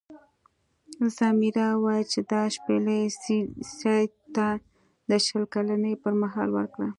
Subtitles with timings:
[1.15, 3.03] ځمیرا وویل چې دا شپیلۍ
[3.77, 4.47] سید ته
[5.09, 6.87] د شل کلنۍ پر مهال ورکړه.